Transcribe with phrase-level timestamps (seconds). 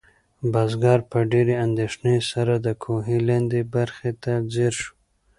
[0.51, 4.91] بزګر په ډېرې اندېښنې سره د کوهي لاندې برخې ته ځیر شو.